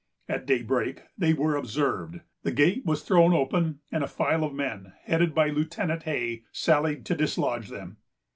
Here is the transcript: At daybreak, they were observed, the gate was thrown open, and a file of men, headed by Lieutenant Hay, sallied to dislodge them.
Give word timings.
At 0.27 0.47
daybreak, 0.47 1.03
they 1.15 1.31
were 1.35 1.55
observed, 1.55 2.21
the 2.41 2.51
gate 2.51 2.83
was 2.87 3.03
thrown 3.03 3.33
open, 3.35 3.81
and 3.91 4.03
a 4.03 4.07
file 4.07 4.43
of 4.43 4.51
men, 4.51 4.93
headed 5.03 5.35
by 5.35 5.49
Lieutenant 5.49 6.01
Hay, 6.09 6.41
sallied 6.51 7.05
to 7.05 7.13
dislodge 7.13 7.69
them. 7.69 7.97